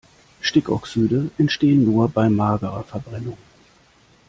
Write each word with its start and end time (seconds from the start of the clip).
Stickoxide 0.41 1.29
entstehen 1.37 1.83
nur 1.83 2.09
bei 2.09 2.27
magerer 2.27 2.83
Verbrennung. 2.83 3.37